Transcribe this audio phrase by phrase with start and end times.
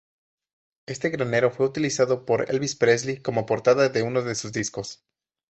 [0.87, 5.03] Este granero fue utilizado por Elvis Presley como portada de uno de sus discos.